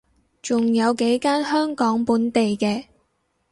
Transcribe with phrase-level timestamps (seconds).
[0.41, 2.85] 仲有幾間香港本地嘅